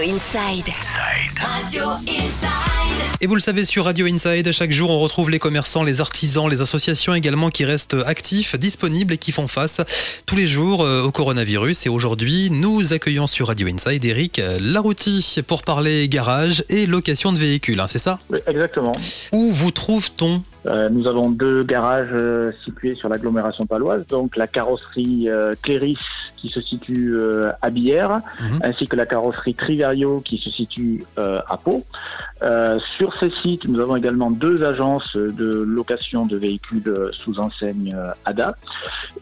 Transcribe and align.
Radio 0.00 0.14
Inside. 0.14 0.64
Radio 1.36 1.84
Inside. 2.08 3.20
Et 3.20 3.26
vous 3.26 3.34
le 3.34 3.40
savez, 3.40 3.66
sur 3.66 3.84
Radio 3.84 4.06
Inside, 4.06 4.50
chaque 4.50 4.70
jour, 4.70 4.88
on 4.88 4.98
retrouve 4.98 5.28
les 5.28 5.38
commerçants, 5.38 5.84
les 5.84 6.00
artisans, 6.00 6.48
les 6.48 6.62
associations 6.62 7.12
également 7.12 7.50
qui 7.50 7.66
restent 7.66 7.96
actifs, 8.06 8.56
disponibles 8.56 9.12
et 9.12 9.18
qui 9.18 9.30
font 9.30 9.46
face 9.46 9.82
tous 10.24 10.36
les 10.36 10.46
jours 10.46 10.82
euh, 10.84 11.02
au 11.02 11.12
coronavirus. 11.12 11.84
Et 11.84 11.90
aujourd'hui, 11.90 12.48
nous 12.50 12.94
accueillons 12.94 13.26
sur 13.26 13.48
Radio 13.48 13.68
Inside 13.68 14.02
Eric 14.02 14.40
Larouti 14.58 15.42
pour 15.46 15.64
parler 15.64 16.08
garage 16.08 16.64
et 16.70 16.86
location 16.86 17.30
de 17.32 17.36
véhicules, 17.36 17.78
hein, 17.78 17.86
c'est 17.86 17.98
ça? 17.98 18.20
Oui, 18.30 18.38
exactement. 18.46 18.92
Où 19.32 19.52
vous 19.52 19.70
trouve-t-on? 19.70 20.42
Euh, 20.66 20.90
nous 20.90 21.06
avons 21.06 21.30
deux 21.30 21.62
garages 21.62 22.12
euh, 22.12 22.52
situés 22.64 22.94
sur 22.94 23.08
l'agglomération 23.08 23.66
paloise, 23.66 24.06
donc 24.06 24.36
la 24.36 24.46
carrosserie 24.46 25.28
euh, 25.30 25.52
Cléris 25.62 25.98
qui 26.40 26.48
se 26.48 26.60
situe 26.60 27.14
euh, 27.14 27.50
à 27.62 27.70
Bière, 27.70 28.20
Mhm. 28.40 28.60
ainsi 28.64 28.86
que 28.86 28.96
la 28.96 29.06
carrosserie 29.06 29.54
Trivario 29.54 30.20
qui 30.20 30.38
se 30.38 30.50
situe 30.50 31.04
euh, 31.18 31.40
à 31.48 31.56
Pau. 31.56 31.84
Euh, 32.42 32.78
sur 32.96 33.14
ces 33.16 33.30
sites, 33.30 33.66
nous 33.68 33.78
avons 33.80 33.96
également 33.96 34.30
deux 34.30 34.64
agences 34.64 35.14
de 35.16 35.50
location 35.66 36.24
de 36.24 36.36
véhicules 36.36 36.82
euh, 36.86 37.10
sous 37.12 37.38
enseigne 37.38 37.92
euh, 37.94 38.12
ADA. 38.24 38.56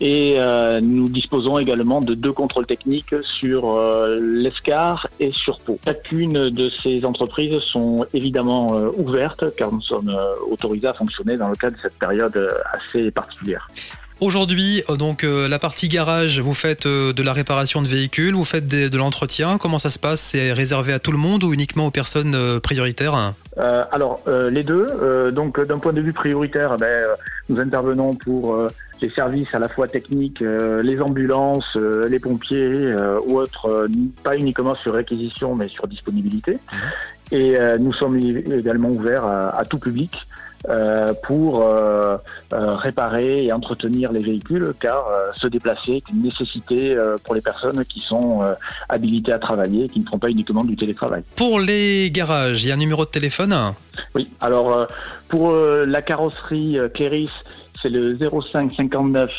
Et 0.00 0.34
euh, 0.38 0.80
nous 0.80 1.08
disposons 1.08 1.58
également 1.58 2.00
de 2.00 2.14
deux 2.14 2.32
contrôles 2.32 2.66
techniques 2.66 3.14
sur 3.22 3.70
euh, 3.74 4.16
l'Escar 4.20 5.08
et 5.18 5.32
sur 5.32 5.58
Pau. 5.58 5.78
Chacune 5.84 6.50
de 6.50 6.70
ces 6.82 7.04
entreprises 7.04 7.58
sont 7.60 8.06
évidemment 8.14 8.74
euh, 8.74 8.90
ouvertes 8.96 9.44
car 9.56 9.72
nous 9.72 9.82
sommes 9.82 10.10
euh, 10.10 10.34
autorisés 10.50 10.86
à 10.86 10.92
fonctionner 10.92 11.36
dans 11.36 11.48
le 11.48 11.56
cadre 11.56 11.76
de 11.76 11.80
cette 11.82 11.98
période 11.98 12.36
euh, 12.36 12.48
assez 12.72 13.10
particulière. 13.10 13.66
Aujourd'hui, 14.20 14.82
euh, 14.90 14.96
donc 14.96 15.22
euh, 15.22 15.46
la 15.48 15.60
partie 15.60 15.88
garage, 15.88 16.40
vous 16.40 16.54
faites 16.54 16.86
euh, 16.86 17.12
de 17.12 17.22
la 17.22 17.32
réparation 17.32 17.82
de 17.82 17.86
véhicules, 17.86 18.34
vous 18.34 18.44
faites 18.44 18.66
des- 18.66 18.90
de 18.90 18.98
l'entretien. 18.98 19.58
Comment 19.58 19.78
ça 19.78 19.92
se 19.92 19.98
passe? 20.00 20.20
C'est 20.20 20.52
réservé 20.52 20.92
à 20.92 20.98
tout 20.98 21.12
le 21.12 21.18
monde 21.18 21.44
ou 21.44 21.52
uniquement 21.52 21.86
aux 21.86 21.92
personnes 21.92 22.34
euh, 22.34 22.58
prioritaires? 22.58 23.34
Alors, 23.90 24.22
les 24.52 24.62
deux. 24.62 25.32
Donc, 25.32 25.60
d'un 25.60 25.78
point 25.78 25.92
de 25.92 26.00
vue 26.00 26.12
prioritaire, 26.12 26.76
ben, 26.76 27.04
nous 27.48 27.58
intervenons 27.58 28.14
pour 28.14 28.56
les 29.02 29.10
services 29.10 29.48
à 29.52 29.58
la 29.58 29.68
fois 29.68 29.88
techniques, 29.88 30.40
les 30.40 31.00
ambulances, 31.00 31.74
les 31.74 32.20
pompiers 32.20 32.94
ou 33.26 33.36
autres, 33.40 33.88
pas 34.22 34.36
uniquement 34.36 34.76
sur 34.76 34.94
réquisition, 34.94 35.56
mais 35.56 35.66
sur 35.66 35.88
disponibilité. 35.88 36.56
Et 37.32 37.56
euh, 37.56 37.78
nous 37.78 37.92
sommes 37.92 38.16
également 38.16 38.90
ouverts 38.90 39.24
à, 39.24 39.58
à 39.58 39.64
tout 39.64 39.78
public. 39.78 40.12
Euh, 40.68 41.12
pour 41.24 41.62
euh, 41.62 42.16
euh, 42.52 42.74
réparer 42.74 43.44
et 43.44 43.52
entretenir 43.52 44.12
les 44.12 44.22
véhicules, 44.22 44.74
car 44.80 45.06
euh, 45.08 45.30
se 45.40 45.46
déplacer 45.46 45.92
est 45.92 46.10
une 46.10 46.22
nécessité 46.22 46.94
euh, 46.94 47.16
pour 47.22 47.34
les 47.34 47.40
personnes 47.40 47.84
qui 47.84 48.00
sont 48.00 48.42
euh, 48.42 48.54
habilitées 48.88 49.32
à 49.32 49.38
travailler, 49.38 49.84
et 49.84 49.88
qui 49.88 50.00
ne 50.00 50.06
font 50.06 50.18
pas 50.18 50.30
uniquement 50.30 50.64
du 50.64 50.76
télétravail. 50.76 51.22
Pour 51.36 51.60
les 51.60 52.10
garages, 52.10 52.64
il 52.64 52.68
y 52.68 52.70
a 52.72 52.74
un 52.74 52.78
numéro 52.78 53.04
de 53.04 53.10
téléphone? 53.10 53.54
Oui, 54.14 54.28
alors 54.40 54.72
euh, 54.72 54.86
pour 55.28 55.50
euh, 55.50 55.84
la 55.86 56.02
carrosserie 56.02 56.78
euh, 56.78 56.88
Cléris, 56.88 57.30
c'est 57.82 57.90
le 57.90 58.16
05 58.18 58.72
59 58.76 59.30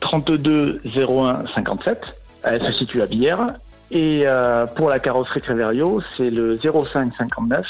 32 0.00 0.80
01 0.84 1.44
57. 1.54 2.22
Elle 2.42 2.62
se 2.62 2.72
situe 2.72 3.02
à 3.02 3.06
Bière. 3.06 3.54
Et 3.90 4.22
euh, 4.24 4.66
pour 4.66 4.88
la 4.88 4.98
carrosserie 4.98 5.40
Treverio, 5.40 6.00
c'est 6.16 6.30
le 6.30 6.56
05 6.56 7.12
59 7.18 7.66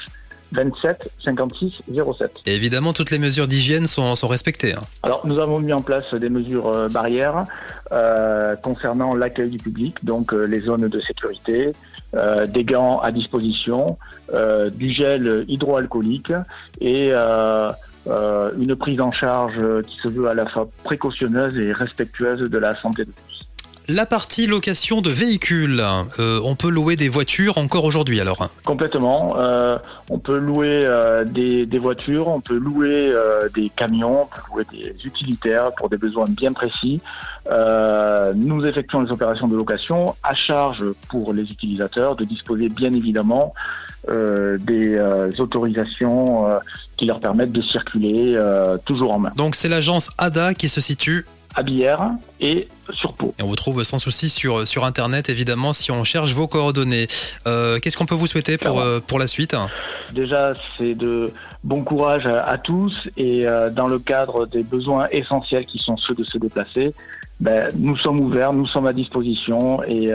27 0.53 1.11
56 1.25 1.83
07. 2.19 2.31
Et 2.47 2.55
évidemment, 2.55 2.93
toutes 2.93 3.11
les 3.11 3.19
mesures 3.19 3.47
d'hygiène 3.47 3.87
sont, 3.87 4.15
sont 4.15 4.27
respectées. 4.27 4.75
hein. 4.75 4.83
Alors, 5.03 5.27
nous 5.27 5.39
avons 5.39 5.59
mis 5.61 5.73
en 5.73 5.83
place 5.83 6.13
des 6.15 6.31
mesures 6.31 6.67
euh, 6.69 6.89
barrières 6.89 7.45
euh, 7.93 8.57
concernant 8.57 9.15
l'accueil 9.15 9.51
du 9.51 9.59
public, 9.59 10.05
donc 10.05 10.33
euh, 10.33 10.45
les 10.45 10.61
zones 10.61 10.89
de 10.89 11.01
sécurité, 11.01 11.73
euh, 12.15 12.47
des 12.47 12.65
gants 12.65 12.99
à 13.01 13.11
disposition, 13.13 13.97
euh, 14.35 14.71
du 14.71 14.93
gel 14.93 15.45
hydroalcoolique 15.49 16.33
et 16.81 17.11
euh, 17.13 17.69
euh, 18.09 18.51
une 18.59 18.75
prise 18.77 19.01
en 19.01 19.13
charge 19.13 19.59
qui 19.87 19.97
se 20.03 20.09
veut 20.09 20.29
à 20.29 20.35
la 20.35 20.47
fois 20.47 20.69
précautionneuse 20.85 21.55
et 21.57 21.73
respectueuse 21.73 22.41
de 22.41 22.59
la 22.59 22.81
santé 22.81 23.05
de 23.05 23.11
tous. 23.13 23.47
La 23.93 24.07
partie 24.07 24.47
location 24.47 25.01
de 25.01 25.11
véhicules, 25.11 25.83
euh, 26.21 26.41
on 26.45 26.55
peut 26.55 26.69
louer 26.69 26.95
des 26.95 27.09
voitures 27.09 27.59
encore 27.59 27.85
aujourd'hui 27.85 28.21
alors 28.21 28.49
Complètement. 28.65 29.35
Euh, 29.37 29.79
on 30.09 30.21
peut 30.21 30.39
louer 30.39 30.85
euh, 30.87 31.25
des, 31.25 31.67
des 31.67 31.79
voitures, 31.81 32.29
on 32.29 32.41
peut 32.41 32.57
louer 32.57 33.13
des 33.53 33.69
camions, 33.71 34.23
on 34.23 34.27
peut 34.27 34.43
louer 34.53 34.65
des 34.73 34.95
utilitaires 35.05 35.73
pour 35.77 35.89
des 35.89 35.97
besoins 35.97 36.27
bien 36.29 36.53
précis. 36.53 37.01
Nous 38.37 38.65
effectuons 38.65 39.01
les 39.01 39.11
opérations 39.11 39.49
de 39.49 39.57
location 39.57 40.15
à 40.23 40.37
charge 40.37 40.85
pour 41.09 41.33
les 41.33 41.43
utilisateurs 41.43 42.15
de 42.15 42.25
disposer 42.25 42.69
bien 42.69 42.93
évidemment 42.93 43.55
euh, 44.09 44.57
des 44.59 44.95
euh, 44.95 45.31
autorisations 45.39 46.51
euh, 46.51 46.59
qui 46.97 47.05
leur 47.05 47.21
permettent 47.21 47.53
de 47.53 47.61
circuler 47.61 48.39
toujours 48.85 49.13
en 49.15 49.19
main. 49.19 49.33
Donc 49.37 49.57
c'est 49.57 49.69
l'agence 49.69 50.11
ADA 50.17 50.55
qui 50.55 50.69
se 50.69 50.81
situe 50.81 51.27
À 51.57 51.63
Bière 51.65 52.13
et 52.41 52.69
sur 52.93 53.13
Pau. 53.15 53.35
et 53.39 53.43
on 53.43 53.47
vous 53.49 53.57
trouve 53.57 53.83
sans 53.83 53.99
souci 53.99 54.31
sur, 54.31 54.67
sur 54.69 54.85
internet 54.85 55.29
évidemment 55.29 55.73
si 55.73 55.91
on 55.91 56.05
cherche 56.05 56.33
vos 56.33 56.47
coordonnées. 56.47 57.09
Euh, 57.47 57.79
Qu'est-ce 57.81 57.97
qu'on 57.97 58.07
peut 58.07 58.15
vous 58.15 58.29
souhaiter 58.29 58.57
pour, 58.57 58.79
euh, 58.81 59.01
pour 59.05 59.19
la 59.19 59.27
suite? 59.27 59.57
Déjà, 60.13 60.55
c'est 60.79 60.95
de 60.95 61.33
bon 61.65 61.83
courage 61.83 62.27
à, 62.27 62.43
à 62.45 62.57
tous 62.57 63.09
et 63.17 63.47
euh, 63.47 63.69
dans 63.69 63.89
le 63.89 63.99
cadre 63.99 64.47
des 64.47 64.63
besoins 64.63 65.09
essentiels 65.11 65.67
qui 65.67 65.79
sont 65.79 65.97
ceux 65.97 66.15
de 66.15 66.23
se 66.23 66.39
déplacer, 66.39 66.95
ben, 67.41 67.71
nous 67.77 67.97
sommes 67.97 68.21
ouverts, 68.21 68.53
nous 68.53 68.67
sommes 68.67 68.87
à 68.87 68.93
disposition 68.93 69.83
et 69.83 70.09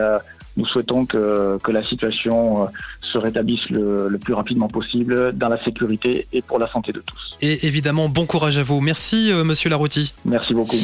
nous 0.57 0.65
souhaitons 0.65 1.05
que, 1.05 1.57
que 1.61 1.71
la 1.71 1.83
situation 1.83 2.67
se 3.01 3.17
rétablisse 3.17 3.67
le, 3.69 4.07
le 4.07 4.17
plus 4.17 4.33
rapidement 4.33 4.69
possible 4.69 5.33
dans 5.33 5.49
la 5.49 5.61
sécurité 5.63 6.27
et 6.31 6.41
pour 6.41 6.59
la 6.59 6.71
santé 6.71 6.93
de 6.93 7.01
tous. 7.05 7.35
Et 7.41 7.65
évidemment, 7.67 8.07
bon 8.07 8.25
courage 8.25 8.57
à 8.57 8.63
vous. 8.63 8.79
Merci 8.79 9.31
Monsieur 9.43 9.69
Larouti. 9.69 10.13
Merci 10.23 10.53
beaucoup. 10.53 10.77